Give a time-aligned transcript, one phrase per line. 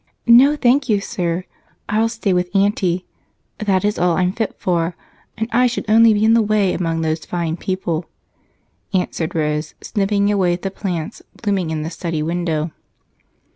[0.25, 1.43] "No, thank you, sir
[1.87, 3.05] I'll stay with Aunty;
[3.59, 4.95] that is all I'm fit for
[5.37, 8.05] and I should only be in the way among those fine people,"
[8.95, 12.71] answered Rose, snipping away at the plants blooming in the study window.